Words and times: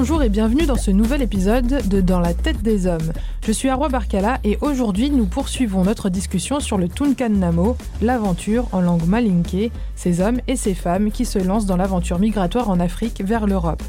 Bonjour 0.00 0.22
et 0.22 0.30
bienvenue 0.30 0.64
dans 0.64 0.78
ce 0.78 0.90
nouvel 0.90 1.20
épisode 1.20 1.86
de 1.86 2.00
Dans 2.00 2.20
la 2.20 2.32
tête 2.32 2.62
des 2.62 2.86
hommes. 2.86 3.12
Je 3.44 3.52
suis 3.52 3.68
Arwa 3.68 3.90
Barkala 3.90 4.38
et 4.44 4.56
aujourd'hui 4.62 5.10
nous 5.10 5.26
poursuivons 5.26 5.84
notre 5.84 6.08
discussion 6.08 6.58
sur 6.58 6.78
le 6.78 6.88
Tunkan 6.88 7.28
Namo, 7.28 7.76
l'aventure 8.00 8.66
en 8.72 8.80
langue 8.80 9.04
malinké, 9.04 9.70
ces 9.96 10.22
hommes 10.22 10.40
et 10.48 10.56
ces 10.56 10.72
femmes 10.72 11.10
qui 11.10 11.26
se 11.26 11.38
lancent 11.38 11.66
dans 11.66 11.76
l'aventure 11.76 12.18
migratoire 12.18 12.70
en 12.70 12.80
Afrique 12.80 13.22
vers 13.22 13.46
l'Europe. 13.46 13.82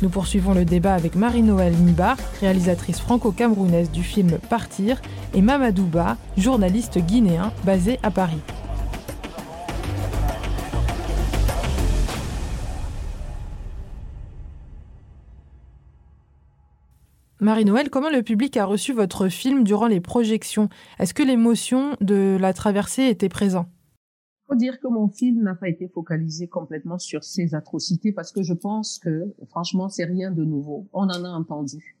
Nous 0.00 0.08
poursuivons 0.08 0.54
le 0.54 0.64
débat 0.64 0.94
avec 0.94 1.14
Marie-Noël 1.14 1.74
Nibar, 1.74 2.16
réalisatrice 2.40 3.00
franco-camerounaise 3.00 3.90
du 3.90 4.02
film 4.02 4.38
Partir, 4.48 5.02
et 5.34 5.42
Mamadouba, 5.42 6.16
journaliste 6.38 6.96
guinéen 6.96 7.52
basé 7.66 7.98
à 8.02 8.10
Paris. 8.10 8.40
Marie-Noël, 17.40 17.88
comment 17.88 18.10
le 18.10 18.24
public 18.24 18.56
a 18.56 18.64
reçu 18.64 18.92
votre 18.92 19.28
film 19.28 19.62
durant 19.62 19.86
les 19.86 20.00
projections? 20.00 20.68
Est-ce 20.98 21.14
que 21.14 21.22
l'émotion 21.22 21.94
de 22.00 22.36
la 22.40 22.52
traversée 22.52 23.04
était 23.04 23.28
présente? 23.28 23.68
Faut 24.48 24.56
dire 24.56 24.80
que 24.80 24.88
mon 24.88 25.08
film 25.08 25.44
n'a 25.44 25.54
pas 25.54 25.68
été 25.68 25.86
focalisé 25.88 26.48
complètement 26.48 26.98
sur 26.98 27.22
ces 27.22 27.54
atrocités 27.54 28.12
parce 28.12 28.32
que 28.32 28.42
je 28.42 28.54
pense 28.54 28.98
que, 28.98 29.32
franchement, 29.50 29.88
c'est 29.88 30.06
rien 30.06 30.32
de 30.32 30.42
nouveau. 30.42 30.88
On 30.92 31.04
en 31.04 31.24
a 31.24 31.28
entendu. 31.28 31.96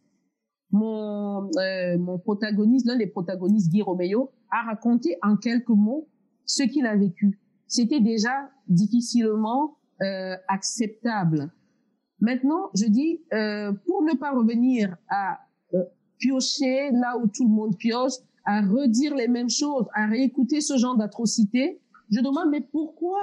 Mon, 0.72 1.48
euh, 1.56 1.98
mon 1.98 2.18
protagoniste, 2.18 2.86
l'un 2.86 2.96
des 2.96 3.06
protagonistes, 3.06 3.70
Guy 3.70 3.82
Romeo, 3.82 4.32
a 4.50 4.64
raconté 4.66 5.18
en 5.22 5.36
quelques 5.36 5.68
mots 5.68 6.08
ce 6.46 6.64
qu'il 6.64 6.84
a 6.86 6.96
vécu. 6.96 7.38
C'était 7.68 8.00
déjà 8.00 8.50
difficilement 8.66 9.76
euh, 10.02 10.34
acceptable 10.48 11.52
Maintenant, 12.20 12.70
je 12.74 12.86
dis, 12.86 13.20
euh, 13.32 13.72
pour 13.86 14.02
ne 14.02 14.14
pas 14.14 14.32
revenir 14.32 14.96
à 15.08 15.38
euh, 15.74 15.84
piocher 16.18 16.90
là 16.90 17.16
où 17.16 17.28
tout 17.28 17.46
le 17.46 17.54
monde 17.54 17.76
pioche, 17.76 18.14
à 18.44 18.60
redire 18.60 19.14
les 19.14 19.28
mêmes 19.28 19.50
choses, 19.50 19.86
à 19.94 20.06
réécouter 20.06 20.60
ce 20.60 20.76
genre 20.76 20.96
d'atrocité, 20.96 21.80
je 22.10 22.20
demande, 22.20 22.50
mais 22.50 22.60
pourquoi 22.60 23.20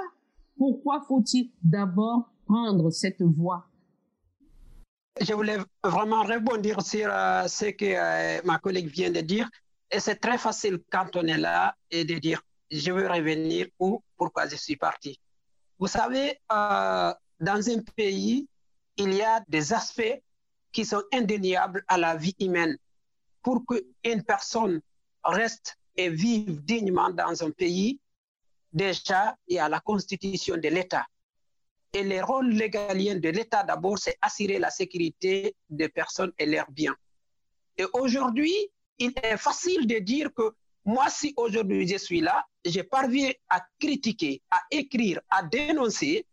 Pourquoi 0.56 1.04
faut-il 1.06 1.50
d'abord 1.62 2.30
prendre 2.46 2.90
cette 2.90 3.20
voie? 3.20 3.66
Je 5.20 5.34
voulais 5.34 5.58
vraiment 5.82 6.22
rebondir 6.22 6.80
sur 6.80 7.08
euh, 7.10 7.46
ce 7.48 7.66
que 7.66 8.46
ma 8.46 8.58
collègue 8.58 8.88
vient 8.88 9.10
de 9.10 9.20
dire. 9.20 9.50
Et 9.90 10.00
c'est 10.00 10.16
très 10.16 10.38
facile 10.38 10.78
quand 10.90 11.16
on 11.16 11.26
est 11.26 11.38
là 11.38 11.74
et 11.90 12.04
de 12.04 12.14
dire, 12.18 12.42
je 12.70 12.90
veux 12.92 13.08
revenir 13.08 13.66
ou 13.78 14.02
pourquoi 14.16 14.48
je 14.48 14.56
suis 14.56 14.76
parti. 14.76 15.18
Vous 15.78 15.86
savez, 15.86 16.38
dans 16.50 17.14
un 17.70 17.82
pays, 17.94 18.48
il 18.96 19.14
y 19.14 19.22
a 19.22 19.42
des 19.48 19.72
aspects 19.72 20.22
qui 20.72 20.84
sont 20.84 21.02
indéniables 21.12 21.84
à 21.88 21.98
la 21.98 22.16
vie 22.16 22.36
humaine. 22.40 22.76
Pour 23.42 23.64
qu'une 23.66 24.22
personne 24.24 24.80
reste 25.22 25.76
et 25.96 26.10
vive 26.10 26.62
dignement 26.64 27.10
dans 27.10 27.42
un 27.42 27.50
pays, 27.50 28.00
déjà, 28.72 29.36
il 29.48 29.56
y 29.56 29.58
a 29.58 29.68
la 29.68 29.80
constitution 29.80 30.56
de 30.56 30.68
l'État. 30.68 31.06
Et 31.92 32.02
le 32.02 32.22
rôle 32.22 32.50
légalien 32.50 33.16
de 33.16 33.28
l'État, 33.30 33.62
d'abord, 33.62 33.98
c'est 33.98 34.18
assurer 34.20 34.58
la 34.58 34.70
sécurité 34.70 35.54
des 35.70 35.88
personnes 35.88 36.32
et 36.38 36.46
leurs 36.46 36.70
biens. 36.70 36.96
Et 37.78 37.86
aujourd'hui, 37.94 38.54
il 38.98 39.12
est 39.22 39.36
facile 39.36 39.86
de 39.86 39.98
dire 39.98 40.32
que 40.34 40.54
moi, 40.84 41.08
si 41.08 41.32
aujourd'hui 41.36 41.86
je 41.86 41.96
suis 41.96 42.20
là, 42.20 42.46
je 42.64 42.80
parviens 42.80 43.32
à 43.48 43.64
critiquer, 43.78 44.42
à 44.50 44.60
écrire, 44.70 45.20
à 45.30 45.42
dénoncer, 45.42 46.26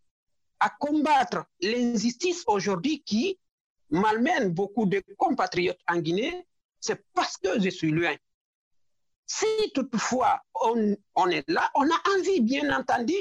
à 0.64 0.70
combattre 0.80 1.44
l'injustice 1.60 2.44
aujourd'hui 2.48 3.04
qui 3.04 3.38
malmène 3.90 4.50
beaucoup 4.50 4.86
de 4.86 5.04
compatriotes 5.18 5.80
en 5.90 5.98
Guinée, 6.00 6.48
c'est 6.80 7.04
parce 7.14 7.36
que 7.36 7.62
je 7.62 7.70
suis 7.70 7.92
loin. 7.92 8.16
Si 9.26 9.46
toutefois 9.74 10.42
on, 10.62 11.30
est 11.30 11.50
là, 11.50 11.70
on 11.76 11.84
a 11.84 12.02
envie, 12.18 12.40
bien 12.40 12.74
entendu, 12.78 13.14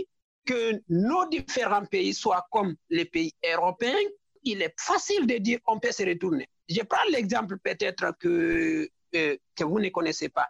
que 0.44 0.80
nos 0.88 1.28
différents 1.28 1.84
pays 1.84 2.14
soient 2.14 2.46
comme 2.52 2.76
les 2.90 3.06
pays 3.06 3.32
européens. 3.52 4.08
Il 4.44 4.62
est 4.62 4.74
facile 4.78 5.26
de 5.26 5.38
dire 5.38 5.58
on 5.66 5.80
peut 5.80 5.92
se 5.92 6.04
retourner. 6.04 6.48
Je 6.68 6.82
prends 6.82 7.04
l'exemple 7.10 7.58
peut-être 7.58 8.16
que, 8.20 8.88
euh, 9.16 9.36
que 9.56 9.64
vous 9.64 9.80
ne 9.80 9.88
connaissez 9.88 10.28
pas. 10.28 10.48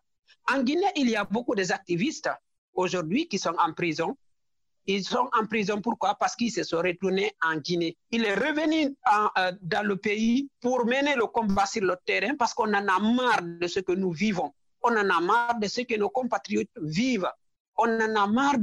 En 0.52 0.62
Guinée, 0.62 0.92
il 0.96 1.08
y 1.08 1.16
a 1.16 1.24
beaucoup 1.24 1.54
d'activistes 1.54 2.30
aujourd'hui 2.74 3.28
qui 3.28 3.38
sont 3.38 3.54
en 3.58 3.72
prison 3.72 4.16
ils 4.86 5.04
sont 5.04 5.28
en 5.38 5.46
prison. 5.46 5.80
Pourquoi? 5.80 6.14
Parce 6.16 6.34
qu'ils 6.34 6.52
se 6.52 6.62
sont 6.62 6.78
retournés 6.78 7.32
en 7.42 7.56
Guinée. 7.56 7.96
Il 8.10 8.24
est 8.24 8.34
revenu 8.34 8.94
euh, 9.38 9.52
dans 9.60 9.86
le 9.86 9.96
pays 9.96 10.48
pour 10.60 10.84
mener 10.86 11.14
le 11.14 11.26
combat 11.26 11.66
sur 11.66 11.82
le 11.82 11.96
terrain 12.04 12.34
parce 12.36 12.54
qu'on 12.54 12.72
en 12.74 12.88
a 12.88 12.98
marre 12.98 13.42
de 13.42 13.66
ce 13.66 13.80
que 13.80 13.92
nous 13.92 14.12
vivons. 14.12 14.52
On 14.82 14.90
en 14.90 15.08
a 15.10 15.20
marre 15.20 15.58
de 15.58 15.68
ce 15.68 15.82
que 15.82 15.96
nos 15.96 16.10
compatriotes 16.10 16.70
vivent. 16.80 17.30
On 17.76 17.88
en 17.88 18.16
a 18.16 18.26
marre, 18.26 18.56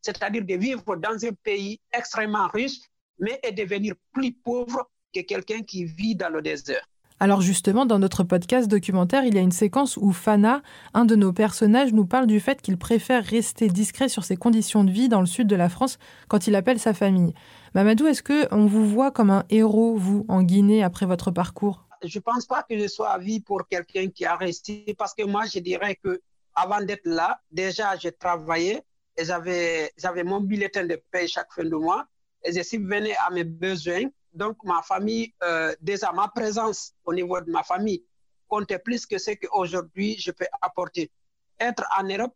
c'est-à-dire 0.00 0.44
de 0.44 0.54
vivre 0.54 0.96
dans 0.96 1.24
un 1.24 1.32
pays 1.42 1.80
extrêmement 1.92 2.48
riche, 2.48 2.78
mais 3.18 3.40
devenir 3.52 3.94
plus 4.12 4.32
pauvre 4.32 4.90
que 5.14 5.20
quelqu'un 5.20 5.62
qui 5.62 5.84
vit 5.84 6.14
dans 6.14 6.28
le 6.28 6.42
désert. 6.42 6.86
Alors 7.20 7.40
justement, 7.40 7.86
dans 7.86 7.98
notre 7.98 8.24
podcast 8.24 8.68
documentaire, 8.68 9.24
il 9.24 9.34
y 9.34 9.38
a 9.38 9.42
une 9.42 9.52
séquence 9.52 9.96
où 9.96 10.12
Fana, 10.12 10.62
un 10.92 11.04
de 11.04 11.14
nos 11.14 11.32
personnages, 11.32 11.92
nous 11.92 12.06
parle 12.06 12.26
du 12.26 12.40
fait 12.40 12.60
qu'il 12.60 12.76
préfère 12.76 13.24
rester 13.24 13.68
discret 13.68 14.08
sur 14.08 14.24
ses 14.24 14.36
conditions 14.36 14.82
de 14.82 14.90
vie 14.90 15.08
dans 15.08 15.20
le 15.20 15.26
sud 15.26 15.46
de 15.46 15.56
la 15.56 15.68
France 15.68 15.98
quand 16.28 16.46
il 16.46 16.56
appelle 16.56 16.80
sa 16.80 16.94
famille. 16.94 17.32
Mamadou, 17.74 18.06
est-ce 18.06 18.22
que 18.22 18.52
on 18.52 18.66
vous 18.66 18.86
voit 18.86 19.10
comme 19.10 19.30
un 19.30 19.44
héros, 19.50 19.96
vous, 19.96 20.26
en 20.28 20.42
Guinée, 20.42 20.82
après 20.82 21.06
votre 21.06 21.30
parcours? 21.30 21.86
Je 22.04 22.18
ne 22.18 22.22
pense 22.22 22.46
pas 22.46 22.64
que 22.68 22.76
je 22.76 22.88
sois 22.88 23.10
à 23.10 23.18
vie 23.18 23.40
pour 23.40 23.68
quelqu'un 23.68 24.08
qui 24.08 24.24
a 24.24 24.34
resté, 24.34 24.94
parce 24.98 25.14
que 25.14 25.22
moi, 25.22 25.44
je 25.46 25.60
dirais 25.60 25.96
que 26.02 26.20
avant 26.54 26.82
d'être 26.82 27.06
là, 27.06 27.40
déjà, 27.50 27.96
j'ai 27.96 28.12
travaillé 28.12 28.82
et 29.16 29.24
j'avais, 29.24 30.24
mon 30.24 30.40
bulletin 30.40 30.84
de 30.86 31.00
paie 31.10 31.26
chaque 31.26 31.52
fin 31.52 31.64
de 31.64 31.76
mois 31.76 32.06
et 32.44 32.52
je 32.52 32.62
subvenais 32.62 33.14
à 33.26 33.30
mes 33.30 33.44
besoins 33.44 34.08
donc, 34.32 34.56
ma 34.64 34.82
famille, 34.82 35.32
euh, 35.42 35.74
déjà 35.80 36.12
ma 36.12 36.28
présence 36.28 36.92
au 37.04 37.12
niveau 37.12 37.40
de 37.40 37.50
ma 37.50 37.62
famille 37.62 38.04
comptait 38.48 38.78
plus 38.78 39.06
que 39.06 39.18
ce 39.18 39.32
qu'aujourd'hui 39.32 40.18
je 40.18 40.30
peux 40.30 40.46
apporter. 40.60 41.10
Être 41.58 41.84
en 41.98 42.04
Europe 42.04 42.34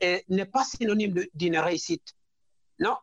n'est 0.00 0.46
pas 0.46 0.64
synonyme 0.64 1.24
d'une 1.34 1.58
réussite. 1.58 2.14
Non. 2.78 2.96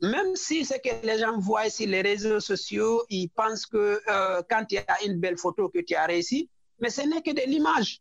Même 0.00 0.34
si 0.34 0.64
ce 0.64 0.74
que 0.74 1.06
les 1.06 1.18
gens 1.18 1.38
voient 1.38 1.70
sur 1.70 1.86
les 1.88 2.02
réseaux 2.02 2.40
sociaux, 2.40 3.04
ils 3.08 3.28
pensent 3.28 3.66
que 3.66 4.00
euh, 4.08 4.42
quand 4.50 4.64
il 4.70 4.74
y 4.74 4.78
a 4.78 5.04
une 5.06 5.18
belle 5.20 5.38
photo 5.38 5.68
que 5.68 5.78
tu 5.78 5.94
as 5.94 6.06
réussi, 6.06 6.50
mais 6.80 6.90
ce 6.90 7.02
n'est 7.02 7.22
que 7.22 7.30
de 7.30 7.48
l'image. 7.48 8.00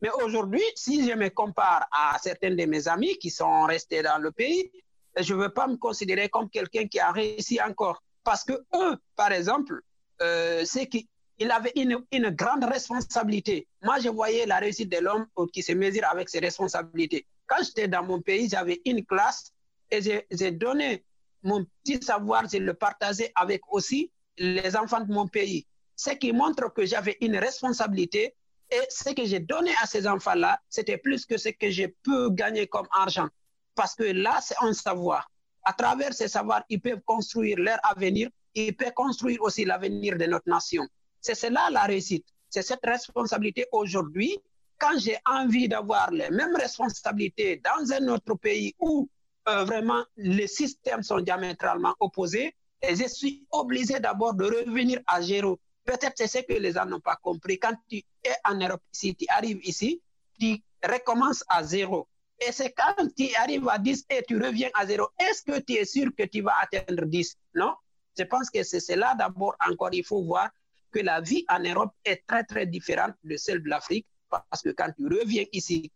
Mais 0.00 0.10
aujourd'hui, 0.22 0.62
si 0.74 1.06
je 1.08 1.14
me 1.14 1.28
compare 1.28 1.86
à 1.92 2.18
certains 2.22 2.54
de 2.54 2.64
mes 2.64 2.88
amis 2.88 3.18
qui 3.18 3.30
sont 3.30 3.64
restés 3.64 4.02
dans 4.02 4.18
le 4.18 4.32
pays, 4.32 4.70
je 5.18 5.34
ne 5.34 5.42
veux 5.42 5.52
pas 5.52 5.66
me 5.66 5.76
considérer 5.76 6.28
comme 6.28 6.48
quelqu'un 6.48 6.86
qui 6.86 6.98
a 6.98 7.12
réussi 7.12 7.60
encore. 7.60 8.02
Parce 8.24 8.42
que 8.42 8.54
eux, 8.74 8.96
par 9.14 9.32
exemple, 9.32 9.82
euh, 10.22 10.64
c'est 10.64 10.86
qu'ils 10.88 11.50
avaient 11.50 11.72
une, 11.76 11.98
une, 12.10 12.30
grande 12.30 12.64
responsabilité. 12.64 13.68
Moi, 13.82 13.98
je 14.00 14.08
voyais 14.08 14.46
la 14.46 14.58
réussite 14.58 14.90
de 14.90 14.98
l'homme 14.98 15.26
qui 15.52 15.62
se 15.62 15.72
mesure 15.72 16.04
avec 16.10 16.28
ses 16.28 16.38
responsabilités. 16.38 17.26
Quand 17.46 17.62
j'étais 17.62 17.88
dans 17.88 18.02
mon 18.02 18.20
pays, 18.20 18.48
j'avais 18.48 18.80
une 18.86 19.04
classe 19.04 19.52
et 19.90 20.00
j'ai 20.30 20.50
donné 20.50 21.04
mon 21.42 21.66
petit 21.84 22.02
savoir, 22.02 22.48
je 22.48 22.56
le 22.56 22.72
partageais 22.72 23.30
avec 23.34 23.60
aussi 23.70 24.10
les 24.38 24.74
enfants 24.76 25.00
de 25.00 25.12
mon 25.12 25.28
pays. 25.28 25.66
Ce 25.94 26.10
qui 26.10 26.32
montre 26.32 26.72
que 26.72 26.86
j'avais 26.86 27.18
une 27.20 27.36
responsabilité 27.36 28.34
et 28.70 28.80
ce 28.88 29.10
que 29.10 29.24
j'ai 29.26 29.40
donné 29.40 29.70
à 29.82 29.86
ces 29.86 30.06
enfants-là, 30.06 30.60
c'était 30.70 30.96
plus 30.96 31.26
que 31.26 31.36
ce 31.36 31.50
que 31.50 31.70
je 31.70 31.84
peux 32.02 32.30
gagner 32.30 32.66
comme 32.66 32.88
argent. 32.92 33.28
Parce 33.74 33.94
que 33.94 34.04
là, 34.04 34.40
c'est 34.42 34.56
un 34.60 34.72
savoir 34.72 35.30
à 35.64 35.72
travers 35.72 36.12
ces 36.12 36.28
savoirs, 36.28 36.64
ils 36.68 36.80
peuvent 36.80 37.02
construire 37.04 37.58
leur 37.58 37.78
avenir, 37.84 38.28
ils 38.54 38.76
peuvent 38.76 38.92
construire 38.92 39.42
aussi 39.42 39.64
l'avenir 39.64 40.16
de 40.16 40.26
notre 40.26 40.48
nation. 40.48 40.86
C'est 41.20 41.34
cela 41.34 41.68
la 41.70 41.82
réussite. 41.82 42.26
C'est 42.50 42.62
cette 42.62 42.84
responsabilité 42.84 43.66
aujourd'hui. 43.72 44.38
Quand 44.78 44.98
j'ai 44.98 45.16
envie 45.24 45.68
d'avoir 45.68 46.10
les 46.10 46.30
mêmes 46.30 46.54
responsabilités 46.56 47.62
dans 47.64 47.92
un 47.92 48.08
autre 48.08 48.34
pays 48.34 48.74
où 48.78 49.08
euh, 49.48 49.64
vraiment 49.64 50.04
les 50.16 50.46
systèmes 50.46 51.02
sont 51.02 51.20
diamétralement 51.20 51.94
opposés, 52.00 52.54
je 52.82 53.08
suis 53.08 53.46
obligé 53.50 53.98
d'abord 54.00 54.34
de 54.34 54.44
revenir 54.44 55.00
à 55.06 55.22
zéro. 55.22 55.58
Peut-être 55.84 56.14
c'est 56.16 56.26
ce 56.26 56.38
que 56.38 56.54
les 56.54 56.72
gens 56.72 56.86
n'ont 56.86 57.00
pas 57.00 57.16
compris. 57.16 57.58
Quand 57.58 57.74
tu 57.88 57.96
es 57.96 58.34
en 58.44 58.54
Europe, 58.54 58.82
si 58.92 59.14
tu 59.14 59.26
arrives 59.28 59.60
ici, 59.64 60.02
tu 60.38 60.62
recommences 60.82 61.44
à 61.48 61.62
zéro. 61.62 62.08
Et 62.40 62.52
c'est 62.52 62.72
quand 62.72 62.94
tu 63.16 63.34
arrives 63.36 63.68
à 63.68 63.78
10 63.78 64.06
et 64.10 64.22
tu 64.26 64.36
reviens 64.42 64.70
à 64.74 64.86
0, 64.86 65.08
est-ce 65.18 65.42
que 65.42 65.60
tu 65.60 65.74
es 65.74 65.84
sûr 65.84 66.10
que 66.16 66.24
tu 66.24 66.42
vas 66.42 66.54
atteindre 66.60 67.04
10 67.04 67.36
Non. 67.54 67.74
Je 68.18 68.24
pense 68.24 68.50
que 68.50 68.62
c'est 68.62 68.96
là 68.96 69.14
d'abord 69.18 69.56
encore, 69.66 69.92
il 69.92 70.04
faut 70.04 70.22
voir 70.22 70.50
que 70.92 71.00
la 71.00 71.20
vie 71.20 71.44
en 71.48 71.60
Europe 71.60 71.92
est 72.04 72.24
très, 72.26 72.44
très 72.44 72.66
différente 72.66 73.14
de 73.24 73.36
celle 73.36 73.62
de 73.62 73.68
l'Afrique 73.68 74.06
parce 74.28 74.62
que 74.62 74.70
quand 74.70 74.90
tu 74.96 75.06
reviens 75.06 75.44
ici, 75.52 75.90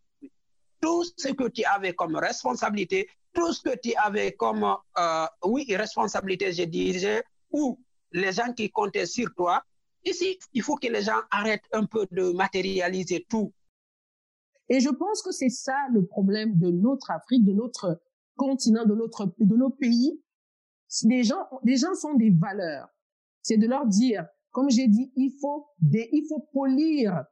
tout 0.80 1.04
ce 1.16 1.28
que 1.28 1.48
tu 1.48 1.64
avais 1.64 1.94
comme 1.94 2.16
responsabilité, 2.16 3.08
tout 3.32 3.52
ce 3.52 3.62
que 3.62 3.76
tu 3.76 3.94
avais 3.96 4.32
comme, 4.32 4.64
euh, 4.98 5.26
oui, 5.44 5.66
responsabilité, 5.74 6.52
je 6.52 6.64
disais, 6.64 7.22
ou 7.50 7.78
les 8.12 8.32
gens 8.32 8.52
qui 8.52 8.70
comptaient 8.70 9.06
sur 9.06 9.28
toi. 9.34 9.62
Ici, 10.04 10.38
il 10.52 10.62
faut 10.62 10.76
que 10.76 10.86
les 10.86 11.02
gens 11.02 11.20
arrêtent 11.30 11.68
un 11.72 11.84
peu 11.84 12.06
de 12.10 12.30
matérialiser 12.32 13.26
tout. 13.28 13.52
Et 14.68 14.80
je 14.80 14.90
pense 14.90 15.22
que 15.22 15.32
c'est 15.32 15.48
ça 15.48 15.76
le 15.92 16.04
problème 16.06 16.58
de 16.58 16.70
notre 16.70 17.10
Afrique, 17.10 17.44
de 17.44 17.52
notre 17.52 18.00
continent, 18.36 18.84
de 18.84 18.94
notre, 18.94 19.34
de 19.38 19.56
nos 19.56 19.70
pays. 19.70 20.22
Les 21.04 21.24
gens, 21.24 21.46
les 21.64 21.76
gens 21.76 21.94
sont 21.94 22.14
des 22.14 22.30
valeurs. 22.30 22.88
C'est 23.42 23.56
de 23.56 23.66
leur 23.66 23.86
dire, 23.86 24.26
comme 24.50 24.70
j'ai 24.70 24.88
dit, 24.88 25.12
il 25.16 25.32
faut 25.40 25.66
des, 25.80 26.08
il 26.12 26.26
faut 26.28 26.48
polir, 26.52 27.24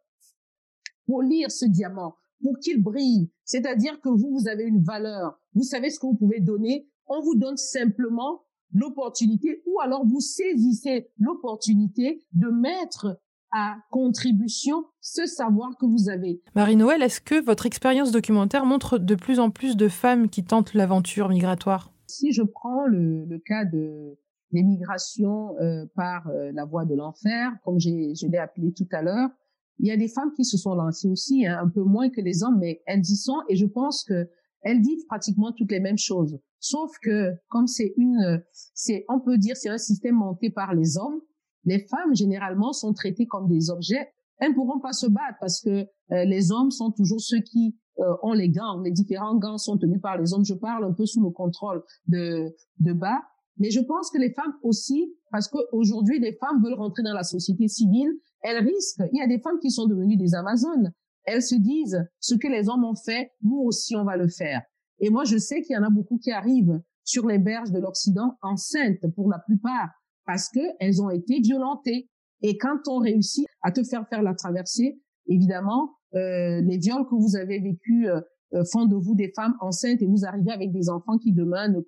polir 1.07 1.51
ce 1.51 1.67
diamant 1.67 2.17
pour 2.43 2.59
qu'il 2.59 2.83
brille. 2.83 3.31
C'est-à-dire 3.45 4.01
que 4.01 4.09
vous, 4.09 4.31
vous 4.31 4.49
avez 4.49 4.65
une 4.65 4.83
valeur. 4.83 5.41
Vous 5.55 5.63
savez 5.63 5.91
ce 5.91 5.99
que 5.99 6.07
vous 6.07 6.17
pouvez 6.17 6.41
donner. 6.41 6.89
On 7.07 7.21
vous 7.21 7.37
donne 7.37 7.57
simplement 7.57 8.43
l'opportunité 8.73 9.63
ou 9.67 9.81
alors 9.81 10.05
vous 10.07 10.21
saisissez 10.21 11.11
l'opportunité 11.19 12.27
de 12.33 12.49
mettre 12.49 13.21
à 13.57 13.79
contribution 13.91 14.85
ce 15.01 15.25
savoir 15.25 15.71
que 15.81 15.87
vous 15.87 16.11
avez. 16.11 16.43
Marie-Noël, 16.55 17.03
est-ce 17.03 17.23
que 17.23 17.43
votre 17.43 17.65
expérience 17.65 18.13
documentaire 18.13 18.67
montre 18.67 18.99
de 18.99 19.15
plus 19.15 19.41
en 19.41 19.51
plus 19.51 19.77
de 19.77 19.89
femmes 19.89 20.29
qui 20.29 20.45
tentent 20.45 20.75
l'aventure 20.75 21.31
migratoire? 21.31 21.91
Si 22.07 22.33
je 22.33 22.43
prends 22.43 22.85
le, 22.85 23.25
le 23.25 23.39
cas 23.39 23.65
de 23.65 24.19
l'émigration 24.53 25.57
euh, 25.59 25.87
par 25.95 26.29
euh, 26.29 26.53
la 26.53 26.67
voie 26.67 26.85
de 26.85 26.95
l'enfer, 26.95 27.51
comme 27.65 27.81
je 27.81 28.27
l'ai 28.27 28.39
appelé 28.39 28.75
tout 28.75 28.89
à 28.93 29.01
l'heure, 29.01 29.31
il 29.79 29.87
y 29.87 29.91
a 29.91 29.97
des 29.97 30.09
femmes 30.09 30.33
qui 30.37 30.45
se 30.45 30.59
sont 30.59 30.75
lancées 30.75 31.09
aussi, 31.09 31.47
hein, 31.47 31.59
un 31.63 31.69
peu 31.69 31.83
moins 31.83 32.11
que 32.11 32.21
les 32.21 32.43
hommes, 32.43 32.59
mais 32.61 32.83
elles 32.87 33.01
y 33.01 33.17
sont 33.17 33.41
et 33.49 33.57
je 33.57 33.67
pense 33.67 34.05
que 34.05 34.29
elles 34.63 34.81
vivent 34.81 35.07
pratiquement 35.07 35.53
toutes 35.53 35.71
les 35.71 35.81
mêmes 35.81 35.99
choses. 35.99 36.39
Sauf 36.61 36.91
que 37.03 37.33
comme 37.49 37.67
c'est 37.67 37.95
une, 37.97 38.43
c'est, 38.53 39.05
on 39.09 39.21
peut 39.21 39.39
dire, 39.39 39.57
c'est 39.57 39.69
un 39.69 39.79
système 39.79 40.17
monté 40.17 40.51
par 40.51 40.75
les 40.75 40.99
hommes, 40.99 41.21
les 41.67 41.87
femmes 41.87 42.15
généralement 42.15 42.73
sont 42.73 42.93
traitées 42.93 43.27
comme 43.27 43.49
des 43.49 43.71
objets. 43.71 44.09
Elles 44.39 44.51
ne 44.51 44.55
pourront 44.55 44.81
pas 44.81 44.93
se 44.93 45.07
battre 45.07 45.37
parce 45.41 45.61
que 45.61 45.87
euh, 46.13 46.25
les 46.25 46.53
hommes 46.53 46.71
sont 46.71 46.93
toujours 46.93 47.21
ceux 47.21 47.41
qui 47.41 47.77
euh, 47.99 48.15
ont 48.23 48.33
les 48.33 48.49
gangs. 48.49 48.83
Les 48.85 48.93
différents 48.93 49.37
gangs 49.37 49.59
sont 49.59 49.77
tenus 49.77 50.01
par 50.01 50.19
les 50.19 50.33
hommes. 50.33 50.45
Je 50.45 50.55
parle 50.55 50.85
un 50.85 50.93
peu 50.93 51.07
sous 51.07 51.23
le 51.23 51.31
contrôle 51.31 51.83
de, 52.07 52.55
de 52.79 52.93
bas. 52.93 53.21
Mais 53.59 53.71
je 53.71 53.81
pense 53.81 54.11
que 54.11 54.19
les 54.19 54.33
femmes 54.33 54.53
aussi, 54.63 55.15
parce 55.31 55.49
qu'aujourd'hui, 55.49 56.21
les 56.21 56.33
femmes 56.35 56.63
veulent 56.63 56.79
rentrer 56.79 57.03
dans 57.03 57.15
la 57.15 57.23
société 57.23 57.69
civile, 57.69 58.11
elles 58.43 58.63
risquent. 58.63 59.03
Il 59.13 59.19
y 59.19 59.23
a 59.23 59.27
des 59.27 59.41
femmes 59.41 59.59
qui 59.61 59.71
sont 59.71 59.87
devenues 59.87 60.19
des 60.19 60.35
Amazones. 60.35 60.93
Elles 61.25 61.43
se 61.43 61.57
disent, 61.57 62.07
ce 62.21 62.35
que 62.35 62.49
les 62.49 62.69
hommes 62.69 62.85
ont 62.85 62.95
fait, 62.95 63.33
nous 63.43 63.59
aussi, 63.59 63.97
on 63.97 64.05
va 64.05 64.17
le 64.17 64.29
faire. 64.29 64.63
Et 65.01 65.11
moi, 65.11 65.25
je 65.25 65.39
sais 65.39 65.63
qu'il 65.63 65.75
y 65.75 65.79
en 65.79 65.83
a 65.83 65.91
beaucoup 65.91 66.19
qui 66.19 66.31
arrivent 66.31 66.81
sur 67.03 67.27
les 67.27 67.39
berges 67.39 67.73
de 67.73 67.81
l'Occident 67.81 68.37
enceintes 68.43 69.07
pour 69.15 69.31
la 69.31 69.39
plupart 69.39 69.91
parce 70.27 70.49
qu'elles 70.49 71.03
ont 71.03 71.11
été 71.11 71.41
violentées. 71.41 72.09
Et 72.43 72.59
quand 72.59 72.89
on 72.89 72.99
réussit 72.99 73.47
à 73.63 73.73
te 73.73 73.83
faire 73.83 74.07
faire 74.09 74.23
la 74.23 74.35
traversée, 74.35 75.01
évidemment, 75.27 75.97
euh, 76.15 76.61
les 76.61 76.79
viols 76.79 77.07
que 77.07 77.15
vous 77.15 77.37
avez 77.37 77.61
vécus 77.61 78.09
euh, 78.09 78.21
euh, 78.55 78.65
font 78.73 78.87
de 78.87 78.95
vous 78.95 79.15
des 79.15 79.33
femmes 79.35 79.57
enceintes 79.61 80.03
et 80.03 80.07
vous 80.07 80.25
arrivez 80.25 80.53
avec 80.53 80.73
des 80.73 80.89
enfants 80.89 81.19
qui 81.19 81.33
demain 81.33 81.69
ne, 81.69 81.81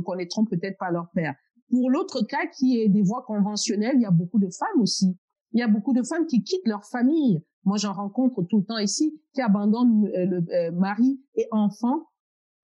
connaîtront 0.00 0.44
peut-être 0.44 0.76
pas 0.78 0.90
leur 0.90 1.08
père. 1.14 1.34
Pour 1.70 1.90
l'autre 1.90 2.26
cas 2.26 2.46
qui 2.58 2.78
est 2.78 2.88
des 2.88 3.02
voies 3.02 3.24
conventionnelles, 3.26 3.94
il 3.94 4.02
y 4.02 4.06
a 4.06 4.10
beaucoup 4.10 4.38
de 4.38 4.48
femmes 4.50 4.80
aussi. 4.80 5.16
Il 5.52 5.60
y 5.60 5.62
a 5.62 5.68
beaucoup 5.68 5.94
de 5.94 6.02
femmes 6.02 6.26
qui 6.26 6.42
quittent 6.42 6.66
leur 6.66 6.84
famille. 6.84 7.42
Moi, 7.64 7.76
j'en 7.76 7.92
rencontre 7.92 8.42
tout 8.42 8.58
le 8.58 8.64
temps 8.64 8.78
ici, 8.78 9.20
qui 9.32 9.40
abandonnent 9.40 10.10
le 10.12 10.70
mari 10.72 11.20
et 11.36 11.46
enfants 11.50 12.08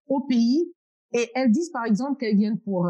au 0.08 0.20
pays 0.22 0.72
et 1.12 1.30
elles 1.34 1.50
disent 1.50 1.70
par 1.70 1.84
exemple 1.84 2.18
qu'elles 2.18 2.36
viennent 2.36 2.60
pour 2.60 2.88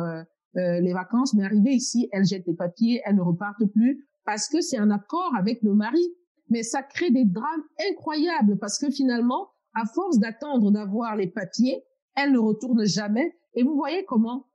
euh, 0.58 0.80
les 0.80 0.92
vacances, 0.92 1.34
mais 1.34 1.44
arrivée 1.44 1.72
ici, 1.72 2.08
elle 2.12 2.24
jette 2.24 2.46
les 2.46 2.54
papiers, 2.54 3.00
elle 3.04 3.16
ne 3.16 3.22
reparte 3.22 3.64
plus 3.72 4.06
parce 4.24 4.48
que 4.48 4.60
c'est 4.60 4.76
un 4.76 4.90
accord 4.90 5.32
avec 5.38 5.62
le 5.62 5.74
mari. 5.74 6.04
Mais 6.50 6.62
ça 6.62 6.82
crée 6.82 7.10
des 7.10 7.24
drames 7.24 7.62
incroyables 7.90 8.58
parce 8.58 8.78
que 8.78 8.90
finalement, 8.90 9.48
à 9.74 9.84
force 9.86 10.18
d'attendre 10.18 10.70
d'avoir 10.70 11.16
les 11.16 11.26
papiers, 11.26 11.84
elle 12.16 12.32
ne 12.32 12.38
retourne 12.38 12.84
jamais. 12.84 13.34
Et 13.54 13.62
vous 13.62 13.74
voyez 13.74 14.04
comment 14.06 14.48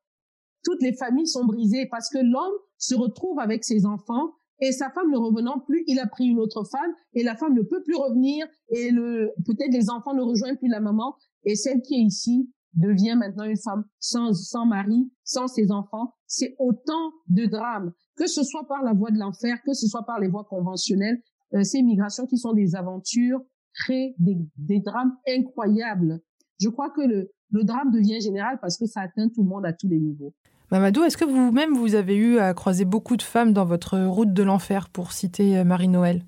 toutes 0.63 0.81
les 0.81 0.93
familles 0.93 1.27
sont 1.27 1.45
brisées 1.45 1.87
parce 1.89 2.09
que 2.09 2.19
l'homme 2.19 2.53
se 2.77 2.95
retrouve 2.95 3.39
avec 3.39 3.63
ses 3.63 3.85
enfants 3.85 4.33
et 4.59 4.71
sa 4.71 4.89
femme 4.89 5.11
ne 5.11 5.17
revenant 5.17 5.59
plus, 5.59 5.83
il 5.87 5.99
a 5.99 6.07
pris 6.07 6.25
une 6.25 6.39
autre 6.39 6.63
femme 6.63 6.93
et 7.13 7.23
la 7.23 7.35
femme 7.35 7.53
ne 7.53 7.61
peut 7.61 7.83
plus 7.83 7.95
revenir 7.95 8.47
et 8.69 8.91
le 8.91 9.31
peut-être 9.45 9.73
les 9.73 9.89
enfants 9.89 10.13
ne 10.13 10.21
rejoignent 10.21 10.57
plus 10.57 10.69
la 10.69 10.79
maman 10.79 11.15
et 11.43 11.55
celle 11.55 11.81
qui 11.81 11.95
est 11.95 12.03
ici 12.03 12.49
devient 12.75 13.15
maintenant 13.15 13.45
une 13.45 13.57
femme 13.57 13.83
sans, 13.99 14.33
sans 14.33 14.65
mari, 14.65 15.11
sans 15.23 15.47
ses 15.47 15.71
enfants. 15.71 16.13
C'est 16.27 16.55
autant 16.59 17.11
de 17.27 17.45
drames, 17.45 17.93
que 18.15 18.27
ce 18.27 18.43
soit 18.43 18.67
par 18.67 18.83
la 18.83 18.93
voie 18.93 19.11
de 19.11 19.19
l'enfer, 19.19 19.57
que 19.65 19.73
ce 19.73 19.87
soit 19.87 20.05
par 20.05 20.19
les 20.19 20.27
voies 20.27 20.45
conventionnelles. 20.45 21.21
Euh, 21.53 21.63
ces 21.63 21.81
migrations 21.83 22.25
qui 22.25 22.37
sont 22.37 22.53
des 22.53 22.75
aventures 22.75 23.41
créent 23.73 24.15
des, 24.17 24.37
des 24.57 24.79
drames 24.79 25.13
incroyables. 25.27 26.21
Je 26.59 26.69
crois 26.69 26.89
que 26.89 27.01
le, 27.01 27.31
le 27.51 27.63
drame 27.63 27.91
devient 27.91 28.19
général 28.21 28.57
parce 28.61 28.77
que 28.77 28.85
ça 28.85 29.01
atteint 29.01 29.29
tout 29.29 29.43
le 29.43 29.49
monde 29.49 29.65
à 29.65 29.73
tous 29.73 29.87
les 29.87 29.99
niveaux. 29.99 30.33
Mamadou, 30.71 31.03
est-ce 31.03 31.17
que 31.17 31.25
vous-même, 31.25 31.75
vous 31.75 31.93
avez 31.93 32.15
eu 32.15 32.39
à 32.39 32.53
croiser 32.55 32.85
beaucoup 32.85 33.15
de 33.15 33.21
femmes 33.21 33.53
dans 33.53 33.65
votre 33.65 33.99
route 33.99 34.33
de 34.33 34.41
l'enfer, 34.41 34.89
pour 34.89 35.11
citer 35.11 35.57
euh, 35.57 35.63
Marie-Noël? 35.63 36.23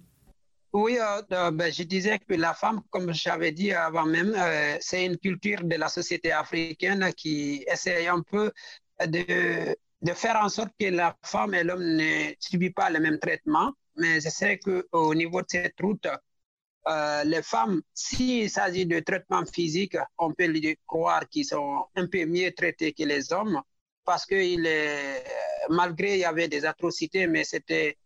Oui, 0.76 0.98
euh, 1.00 1.22
euh, 1.32 1.52
ben, 1.52 1.72
je 1.72 1.84
disais 1.84 2.20
que 2.20 2.34
la 2.34 2.54
femme, 2.54 2.82
comme 2.90 3.14
j'avais 3.14 3.52
dit 3.54 3.72
avant 3.72 4.06
même, 4.06 4.34
euh, 4.36 4.78
c'est 4.82 5.06
une 5.06 5.18
culture 5.18 5.64
de 5.64 5.76
la 5.78 5.88
société 5.88 6.32
africaine 6.34 7.14
qui 7.16 7.64
essaye 7.68 8.08
un 8.08 8.22
peu 8.22 8.52
de, 9.08 9.76
de 10.02 10.14
faire 10.14 10.36
en 10.38 10.50
sorte 10.50 10.74
que 10.78 10.88
la 10.88 11.16
femme 11.24 11.54
et 11.54 11.64
l'homme 11.64 11.82
ne 11.96 12.34
subissent 12.40 12.74
pas 12.74 12.90
le 12.90 13.00
même 13.00 13.20
traitement. 13.20 13.72
Mais 13.96 14.20
je 14.20 14.28
sais 14.30 14.60
qu'au 14.60 15.16
niveau 15.16 15.42
de 15.42 15.48
cette 15.50 15.80
route, 15.82 16.08
les 17.26 17.42
femmes, 17.42 17.82
s'il 17.94 18.50
s'agit 18.50 18.86
de 18.86 19.00
traitement 19.00 19.46
physique, 19.46 19.98
on 20.18 20.34
peut 20.34 20.48
lui 20.48 20.78
croire 20.86 21.28
qu'ils 21.30 21.46
sont 21.46 21.86
un 21.96 22.08
peu 22.08 22.26
mieux 22.26 22.52
traités 22.52 22.92
que 22.94 23.04
les 23.04 23.32
hommes 23.32 23.62
parce 24.04 24.26
que 24.26 24.36
malgré 25.70 26.14
il 26.16 26.20
y 26.20 26.26
avait 26.26 26.48
des 26.50 26.66
atrocités, 26.66 27.28
mais 27.28 27.44
c'était 27.46 27.98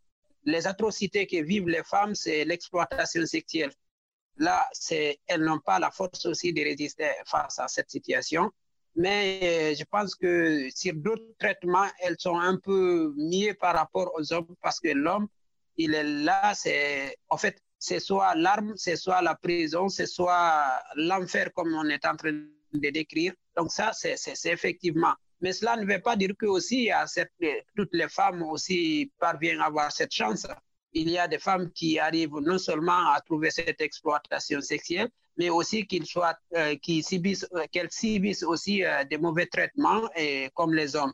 les 0.43 0.67
atrocités 0.67 1.27
que 1.27 1.41
vivent 1.43 1.69
les 1.69 1.83
femmes, 1.83 2.15
c'est 2.15 2.45
l'exploitation 2.45 3.25
sexuelle. 3.25 3.71
Là, 4.37 4.67
elles 5.27 5.41
n'ont 5.41 5.59
pas 5.59 5.79
la 5.79 5.91
force 5.91 6.25
aussi 6.25 6.53
de 6.53 6.61
résister 6.61 7.11
face 7.25 7.59
à 7.59 7.67
cette 7.67 7.89
situation. 7.89 8.51
Mais 8.95 9.39
euh, 9.43 9.75
je 9.77 9.83
pense 9.83 10.15
que 10.15 10.69
sur 10.73 10.93
d'autres 10.95 11.35
traitements, 11.37 11.87
elles 12.01 12.15
sont 12.19 12.39
un 12.39 12.57
peu 12.57 13.13
mieux 13.15 13.53
par 13.53 13.75
rapport 13.75 14.11
aux 14.15 14.33
hommes 14.33 14.55
parce 14.61 14.79
que 14.79 14.89
l'homme, 14.89 15.27
il 15.77 15.93
est 15.93 16.03
là, 16.03 16.53
c'est 16.55 17.15
en 17.29 17.37
fait, 17.37 17.61
c'est 17.77 17.99
soit 17.99 18.35
l'arme, 18.35 18.73
c'est 18.75 18.95
soit 18.95 19.21
la 19.21 19.35
prison, 19.35 19.87
c'est 19.87 20.07
soit 20.07 20.65
l'enfer 20.95 21.51
comme 21.53 21.73
on 21.73 21.87
est 21.87 22.05
en 22.05 22.15
train 22.15 22.31
de 22.33 22.89
décrire. 22.89 23.33
Donc 23.55 23.71
ça, 23.71 23.91
c'est 23.93 24.15
effectivement 24.45 25.13
mais 25.41 25.53
cela 25.53 25.75
ne 25.77 25.85
veut 25.85 26.01
pas 26.01 26.15
dire 26.15 26.31
que 26.37 26.45
aussi 26.45 26.89
toutes 27.75 27.93
les 27.93 28.09
femmes 28.09 28.43
aussi 28.43 29.11
parviennent 29.19 29.61
à 29.61 29.65
avoir 29.65 29.91
cette 29.91 30.11
chance. 30.11 30.47
Il 30.93 31.09
y 31.09 31.17
a 31.17 31.27
des 31.27 31.39
femmes 31.39 31.71
qui 31.71 31.99
arrivent 31.99 32.39
non 32.41 32.57
seulement 32.57 33.11
à 33.11 33.21
trouver 33.21 33.51
cette 33.51 33.79
exploitation 33.79 34.59
sexuelle, 34.61 35.09
mais 35.37 35.49
aussi 35.49 35.87
euh, 35.93 36.35
euh, 36.55 36.75
qu'elles 37.71 37.91
subissent 37.91 38.43
aussi 38.43 38.83
euh, 38.83 39.03
des 39.05 39.17
mauvais 39.17 39.45
traitements 39.45 40.01
comme 40.53 40.73
les 40.73 40.95
hommes. 40.95 41.13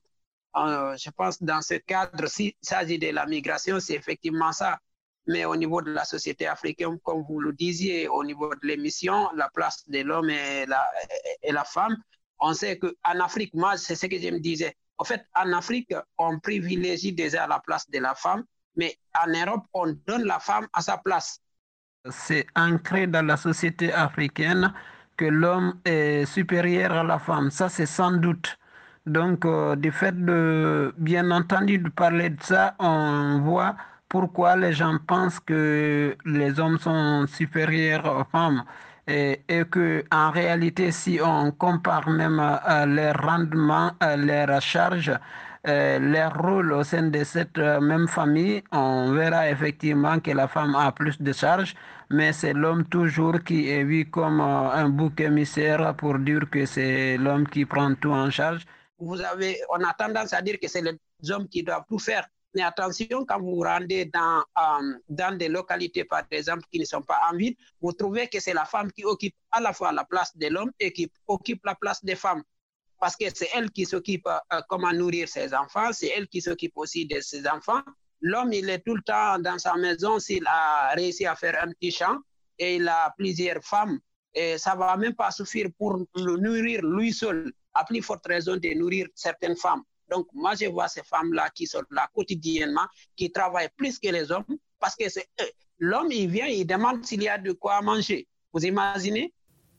je 0.56 1.10
pense 1.12 1.42
dans 1.44 1.62
ce 1.62 1.76
cadre, 1.76 2.28
s'il 2.28 2.54
s'agit 2.62 2.98
de 2.98 3.10
la 3.12 3.26
migration, 3.28 3.80
c'est 3.80 3.96
effectivement 3.96 4.52
ça. 4.52 4.80
Mais 5.28 5.44
au 5.46 5.56
niveau 5.56 5.82
de 5.82 5.92
la 5.92 6.06
société 6.06 6.46
africaine, 6.48 7.00
comme 7.04 7.24
vous 7.28 7.40
le 7.40 7.52
disiez, 7.54 8.08
au 8.08 8.24
niveau 8.24 8.50
de 8.50 8.68
l'émission, 8.68 9.30
la 9.36 9.50
place 9.50 9.84
de 9.88 10.02
l'homme 10.02 10.30
et 10.30 10.66
et 11.42 11.52
la 11.52 11.64
femme, 11.64 11.98
on 12.40 12.54
sait 12.54 12.78
qu'en 12.78 13.20
Afrique, 13.20 13.54
moi, 13.54 13.78
c'est 13.78 13.96
ce 13.96 14.06
que 14.08 14.20
je 14.20 14.30
me 14.30 14.40
disais. 14.40 14.76
En 14.98 15.04
fait, 15.04 15.26
en 15.36 15.52
Afrique, 15.54 15.94
on 16.18 16.40
privilégie 16.40 17.14
déjà 17.14 17.48
la 17.48 17.60
place 17.60 17.90
de 17.90 18.00
la 18.00 18.16
femme, 18.16 18.44
mais 18.76 18.98
en 19.22 19.32
Europe, 19.32 19.66
on 19.74 19.96
donne 20.08 20.24
la 20.24 20.40
femme 20.40 20.68
à 20.74 20.82
sa 20.82 20.98
place. 20.98 21.40
C'est 22.10 22.46
ancré 22.56 23.08
dans 23.08 23.26
la 23.26 23.38
société 23.38 23.92
africaine 23.92 24.74
que 25.18 25.26
l'homme 25.26 25.80
est 25.86 26.26
supérieur 26.26 26.92
à 26.92 27.04
la 27.04 27.20
femme. 27.20 27.50
Ça, 27.50 27.70
c'est 27.70 27.86
sans 27.86 28.12
doute. 28.12 28.58
Donc, 29.06 29.46
euh, 29.46 29.76
du 29.76 29.92
fait 29.92 30.14
de, 30.26 30.94
bien 30.98 31.30
entendu, 31.32 31.78
de 31.78 31.90
parler 31.90 32.30
de 32.32 32.42
ça, 32.42 32.76
on 32.80 33.40
voit 33.44 33.76
pourquoi 34.10 34.56
les 34.56 34.74
gens 34.74 34.98
pensent 35.08 35.40
que 35.40 36.16
les 36.26 36.60
hommes 36.60 36.80
sont 36.80 37.26
supérieurs 37.28 38.06
aux 38.06 38.24
femmes 38.26 38.64
et, 39.08 39.66
que 39.70 40.04
en 40.12 40.32
réalité, 40.32 40.92
si 40.92 41.20
on 41.24 41.52
compare 41.52 42.10
même 42.10 42.40
euh, 42.40 42.86
les 42.86 43.12
rendements, 43.12 43.92
euh, 44.04 44.16
les 44.16 44.60
charges, 44.62 45.14
euh, 45.68 46.00
les 46.00 46.26
rôles 46.26 46.74
au 46.74 46.84
sein 46.84 47.04
de 47.10 47.24
cette 47.24 47.58
même 47.58 48.08
famille, 48.08 48.64
on 48.72 49.12
verra 49.14 49.50
effectivement 49.50 50.20
que 50.20 50.32
la 50.32 50.48
femme 50.48 50.76
a 50.76 50.92
plus 50.92 51.22
de 51.22 51.34
charges, 51.34 51.76
mais 52.10 52.34
c'est 52.34 52.54
l'homme 52.54 52.86
toujours 52.86 53.44
qui 53.44 53.70
est 53.70 53.84
vu 53.84 54.10
comme 54.10 54.42
un 54.42 54.90
bouc 54.90 55.20
émissaire 55.22 55.96
pour 55.96 56.20
dire 56.20 56.50
que 56.50 56.66
c'est 56.66 57.18
l'homme 57.18 57.48
qui 57.48 57.66
prend 57.66 57.94
tout 57.96 58.12
en 58.12 58.30
charge. 58.30 58.66
Vous 59.00 59.22
avez, 59.22 59.58
on 59.70 59.84
a 59.84 59.94
tendance 59.94 60.34
à 60.34 60.42
dire 60.42 60.58
que 60.62 60.68
c'est 60.68 60.82
les 60.82 61.32
hommes 61.32 61.48
qui 61.48 61.64
doivent 61.64 61.86
tout 61.90 62.00
faire, 62.00 62.28
Mais 62.56 62.62
attention, 62.62 63.26
quand 63.26 63.40
vous 63.40 63.56
vous 63.56 63.64
rendez 63.64 64.06
dans, 64.06 64.40
euh, 64.58 64.94
dans 65.10 65.38
des 65.38 65.50
localités, 65.50 66.06
par 66.06 66.24
exemple, 66.32 66.64
qui 66.72 66.80
ne 66.80 66.86
sont 66.86 67.02
pas 67.02 67.20
en 67.30 67.36
ville, 67.36 67.54
vous 67.82 67.92
trouvez 67.92 68.30
que 68.30 68.40
c'est 68.40 68.54
la 68.54 68.64
femme 68.64 68.94
qui 68.94 69.04
occupe 69.04 69.36
à 69.52 69.60
la 69.60 69.74
fois 69.74 69.92
la 69.92 70.06
place 70.06 70.36
de 70.38 70.48
l'homme 70.48 70.72
et 70.80 70.94
qui 70.94 71.12
occupe 71.28 71.66
la 71.66 71.76
place 71.76 72.04
des 72.04 72.16
femmes. 72.16 72.44
Parce 72.98 73.18
que 73.18 73.26
c'est 73.34 73.50
elle 73.54 73.70
qui 73.72 73.86
s'occupe 73.86 74.26
euh, 74.28 74.62
comment 74.70 74.94
nourrir 74.94 75.28
ses 75.28 75.54
enfants, 75.54 75.92
c'est 75.92 76.14
elle 76.16 76.30
qui 76.30 76.42
s'occupe 76.42 76.78
aussi 76.78 77.06
de 77.06 77.20
ses 77.20 77.46
enfants. 77.46 77.82
L'homme, 78.22 78.54
il 78.54 78.70
est 78.70 78.80
tout 78.80 78.96
le 78.96 79.02
temps 79.02 79.38
dans 79.38 79.60
sa 79.60 79.76
maison 79.76 80.18
s'il 80.20 80.48
a 80.48 80.94
réussi 80.96 81.26
à 81.26 81.36
faire 81.36 81.62
un 81.62 81.72
petit 81.74 81.92
champ 81.92 82.18
et 82.58 82.78
il 82.78 82.88
a 82.88 83.14
plusieurs 83.18 83.62
femmes. 83.64 84.00
Et 84.34 84.58
ça 84.58 84.76
ne 84.76 84.80
va 84.80 84.96
même 84.96 85.14
pas 85.14 85.32
suffire 85.32 85.68
pour 85.78 85.98
le 85.98 86.38
nourrir 86.38 86.82
lui 86.84 87.12
seul, 87.12 87.52
à 87.74 87.84
plus 87.84 88.02
forte 88.02 88.26
raison 88.26 88.56
de 88.56 88.74
nourrir 88.80 89.08
certaines 89.14 89.58
femmes. 89.58 89.84
Donc, 90.12 90.28
moi, 90.34 90.54
je 90.60 90.68
vois 90.68 90.88
ces 90.88 91.04
femmes-là 91.04 91.50
qui 91.54 91.68
sont 91.68 91.82
là 91.92 92.08
quotidiennement, 92.14 92.86
qui 93.16 93.32
travaillent 93.32 93.70
plus 93.76 94.00
que 94.00 94.10
les 94.10 94.32
hommes, 94.32 94.44
parce 94.80 94.96
que 94.96 95.10
c'est 95.10 95.28
l'homme, 95.80 96.12
il 96.12 96.30
vient, 96.30 96.48
il 96.48 96.66
demande 96.66 97.04
s'il 97.04 97.24
y 97.24 97.28
a 97.28 97.38
de 97.38 97.52
quoi 97.52 97.82
manger. 97.82 98.28
Vous 98.54 98.66
imaginez? 98.66 99.34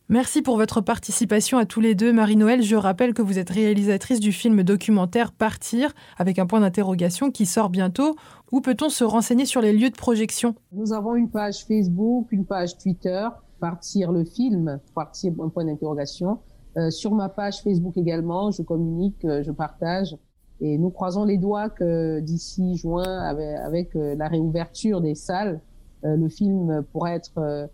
Merci 0.09 0.41
pour 0.41 0.57
votre 0.57 0.81
participation 0.81 1.59
à 1.59 1.67
tous 1.67 1.81
les 1.81 1.97
deux. 1.97 2.13
Marie-Noël, 2.13 2.63
je 2.63 2.77
rappelle 2.77 3.13
que 3.13 3.23
vous 3.23 3.41
êtes 3.41 3.51
réalisatrice 3.51 4.21
du 4.21 4.31
film 4.31 4.63
documentaire 4.63 5.33
Partir, 5.33 5.95
avec 6.17 6.39
un 6.39 6.47
point 6.47 6.61
d'interrogation 6.61 7.33
qui 7.33 7.45
sort 7.45 7.71
bientôt. 7.71 8.15
Où 8.53 8.61
peut-on 8.61 8.89
se 8.89 9.03
renseigner 9.03 9.47
sur 9.47 9.61
les 9.61 9.73
lieux 9.73 9.91
de 9.91 9.97
projection? 9.97 10.55
Nous 10.71 10.93
avons 10.93 11.17
une 11.17 11.29
page 11.29 11.65
Facebook, 11.67 12.29
une 12.31 12.47
page 12.47 12.79
Twitter, 12.79 13.27
Partir 13.59 14.13
le 14.13 14.25
film, 14.25 14.81
Partir, 14.95 15.33
un 15.43 15.49
point 15.49 15.65
d'interrogation. 15.65 16.39
Euh, 16.77 16.91
sur 16.91 17.13
ma 17.13 17.29
page 17.29 17.63
Facebook 17.63 17.97
également, 17.97 18.51
je 18.51 18.63
communique, 18.63 19.25
euh, 19.25 19.43
je 19.43 19.51
partage. 19.51 20.17
Et 20.61 20.79
nous 20.79 20.91
croisons 20.91 21.25
les 21.25 21.39
doigts 21.39 21.71
que 21.71 22.21
d'ici 22.21 22.77
juin, 22.77 23.03
avec, 23.03 23.95
euh, 23.95 24.15
la 24.17 24.29
réouverture 24.29 25.01
des 25.01 25.15
salles, 25.15 25.61
le 26.03 26.29
film 26.29 26.85
pourra 26.93 27.17
être 27.17 27.69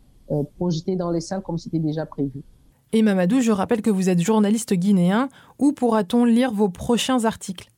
projeté 0.56 0.96
dans 0.96 1.10
les 1.10 1.20
salles 1.20 1.42
comme 1.42 1.58
c'était 1.58 1.80
déjà 1.80 2.06
prévu. 2.06 2.42
Et 2.92 3.02
Mamadou, 3.02 3.42
je 3.42 3.52
rappelle 3.52 3.82
que 3.82 3.90
vous 3.90 4.08
êtes 4.08 4.20
journaliste 4.20 4.72
guinéen. 4.72 5.28
Où 5.58 5.72
pourra-t-on 5.72 6.24
lire 6.24 6.50
vos 6.50 6.70
prochains 6.70 7.26
articles? 7.26 7.68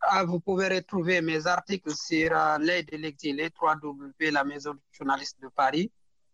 Ah, 0.00 0.24
Vous 0.24 0.40
pouvez 0.40 0.68
retrouver 0.68 1.20
mes 1.20 1.46
articles 1.46 1.94
sur 1.94 2.30
l'aide 2.60 2.86
de 2.90 2.96
l'exilé, 2.96 3.50
3W, 3.50 4.30
la 4.30 4.44
maison 4.44 4.72
du 4.72 4.80
journaliste 4.92 5.36
de 5.42 5.48
Paris. 5.48 5.90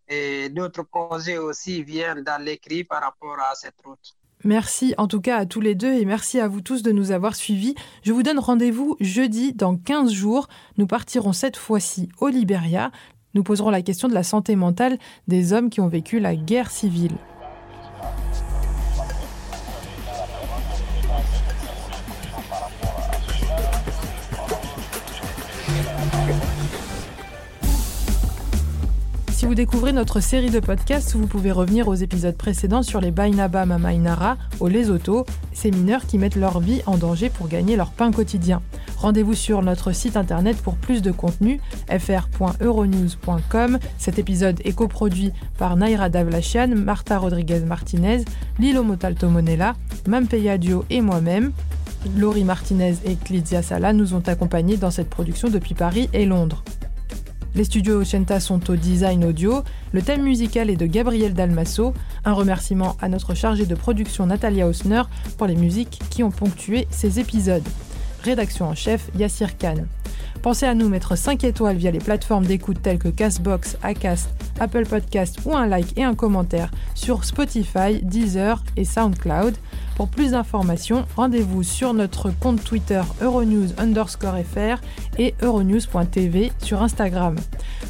Et 0.07 0.51
d'autres 0.51 0.85
projets 0.85 1.39
aussi 1.39 1.83
viennent 1.83 2.23
dans 2.23 2.41
l'écrit 2.41 2.85
par 2.85 3.03
rapport 3.03 3.39
à 3.41 3.57
cette 3.57 3.81
route. 3.85 4.15
Merci 4.45 4.95
en 4.99 5.09
tout 5.09 5.23
cas 5.23 5.39
à 5.39 5.47
tous 5.47 5.63
les 5.63 5.75
deux 5.75 5.95
et 5.95 6.05
merci 6.05 6.39
à 6.39 6.49
vous 6.49 6.61
tous 6.61 6.83
de 6.83 6.93
nous 6.93 7.13
avoir 7.13 7.35
suivis. 7.35 7.75
Je 8.03 8.13
vous 8.13 8.23
donne 8.23 8.39
rendez-vous 8.39 8.95
jeudi 9.01 9.55
dans 9.55 9.75
15 9.75 10.13
jours. 10.13 10.49
Nous 10.77 10.87
partirons 10.87 11.33
cette 11.33 11.57
fois-ci 11.57 12.11
au 12.21 12.29
Liberia. 12.29 12.91
Nous 13.33 13.43
poserons 13.43 13.71
la 13.71 13.81
question 13.81 14.07
de 14.07 14.15
la 14.15 14.23
santé 14.23 14.55
mentale 14.55 14.99
des 15.29 15.55
hommes 15.55 15.71
qui 15.71 15.81
ont 15.81 15.89
vécu 15.89 16.21
la 16.21 16.37
guerre 16.37 16.71
civile. 16.71 17.17
Vous 29.45 29.55
découvrez 29.55 29.93
notre 29.93 30.21
série 30.21 30.49
de 30.49 30.59
podcasts, 30.59 31.15
vous 31.17 31.27
pouvez 31.27 31.53
revenir 31.53 31.87
aux 31.87 31.95
épisodes 31.95 32.35
précédents 32.35 32.83
sur 32.83 33.03
les 33.03 33.11
Bainaba 33.11 33.67
Mamainara 33.67 34.39
au 34.59 34.69
Lesotho, 34.69 35.27
ces 35.53 35.71
mineurs 35.71 36.07
qui 36.07 36.17
mettent 36.17 36.37
leur 36.37 36.61
vie 36.61 36.81
en 36.87 36.97
danger 36.97 37.29
pour 37.29 37.47
gagner 37.49 37.77
leur 37.77 37.91
pain 37.91 38.11
quotidien. 38.11 38.63
Rendez-vous 38.97 39.35
sur 39.35 39.61
notre 39.61 39.93
site 39.93 40.17
internet 40.17 40.57
pour 40.57 40.77
plus 40.77 41.03
de 41.03 41.11
contenu, 41.13 41.61
fr.euronews.com. 41.91 43.79
Cet 43.99 44.19
épisode 44.19 44.63
est 44.65 44.73
coproduit 44.73 45.31
par 45.59 45.77
Naira 45.77 46.09
Davlachian, 46.09 46.69
Marta 46.69 47.19
Rodriguez 47.19 47.61
Martinez, 47.61 48.25
Lilo 48.59 48.83
Motalto 48.83 49.29
Monella, 49.29 49.75
Mampeya 50.09 50.57
Dio 50.57 50.87
et 50.89 51.03
moi-même. 51.03 51.53
Laurie 52.17 52.45
Martinez 52.45 52.95
et 53.05 53.17
Clizia 53.17 53.63
Sala 53.63 53.93
nous 53.93 54.15
ont 54.15 54.23
accompagnés 54.27 54.79
dans 54.79 54.91
cette 54.91 55.11
production 55.11 55.49
depuis 55.49 55.75
Paris 55.75 56.09
et 56.15 56.25
Londres. 56.25 56.65
Les 57.57 57.63
studios 57.63 58.01
Ochenta 58.01 58.41
sont 58.41 58.69
au 58.69 58.75
design 58.75 59.25
audio. 59.25 59.63
Le 59.93 60.03
thème 60.03 60.23
musical 60.23 60.71
est 60.71 60.77
de 60.77 60.87
Gabriel 60.87 61.35
Dalmasso. 61.35 61.95
Un 62.25 62.33
remerciement 62.33 62.97
à 63.01 63.09
notre 63.09 63.35
chargée 63.35 63.65
de 63.65 63.77
production 63.77 64.27
Natalia 64.27 64.67
Hausner 64.67 65.03
pour 65.39 65.47
les 65.47 65.55
musiques 65.55 66.01
qui 66.11 66.25
ont 66.25 66.33
ponctué 66.33 66.89
ces 66.91 67.21
épisodes. 67.21 67.63
Rédaction 68.25 68.67
en 68.67 68.75
chef 68.75 69.09
Yassir 69.17 69.57
Khan. 69.57 69.85
Pensez 70.43 70.67
à 70.67 70.75
nous 70.75 70.89
mettre 70.89 71.17
5 71.17 71.45
étoiles 71.45 71.77
via 71.77 71.93
les 71.93 72.01
plateformes 72.01 72.45
d'écoute 72.45 72.83
telles 72.83 72.99
que 72.99 73.09
Castbox, 73.09 73.79
Acast, 73.85 74.31
Apple 74.59 74.85
Podcast 74.85 75.39
ou 75.45 75.57
un 75.57 75.69
like 75.69 75.97
et 75.97 76.03
un 76.03 76.17
commentaire 76.17 76.73
sur 76.97 77.25
Spotify, 77.25 78.03
Deezer 78.03 78.65
et 78.77 78.85
SoundCloud. 78.85 79.55
Pour 79.97 80.09
plus 80.09 80.33
d'informations, 80.33 81.05
rendez-vous 81.15 81.63
sur 81.63 81.95
notre 81.95 82.31
compte 82.31 82.63
Twitter 82.65 83.01
Euronews 83.21 83.69
underscore 83.79 84.37
FR 84.39 84.83
et 85.19 85.35
euronews.tv 85.41 86.51
sur 86.59 86.83
Instagram. 86.83 87.37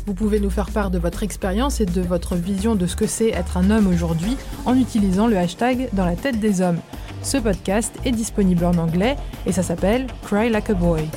Vous 0.07 0.15
pouvez 0.15 0.39
nous 0.39 0.51
faire 0.51 0.71
part 0.71 0.91
de 0.91 0.99
votre 0.99 1.23
expérience 1.23 1.81
et 1.81 1.87
de 1.87 2.03
votre 2.03 2.37
vision 2.37 2.75
de 2.75 2.87
ce 2.87 2.97
que 2.97 3.07
c'est 3.07 3.31
être 3.31 3.57
un 3.57 3.71
homme 3.71 3.87
aujourd'hui 3.87 4.37
en 4.67 4.77
utilisant 4.77 5.27
le 5.27 5.39
hashtag 5.39 5.89
dans 5.95 6.05
la 6.05 6.17
tête 6.17 6.41
des 6.41 6.61
hommes. 6.61 6.81
Ce 7.23 7.39
podcast 7.39 7.95
est 8.05 8.13
disponible 8.13 8.67
en 8.67 8.77
anglais 8.77 9.17
et 9.47 9.53
ça 9.53 9.63
s'appelle 9.63 10.07
Cry 10.23 10.51
Like 10.51 10.69
a 10.69 10.75
Boy. 10.75 11.09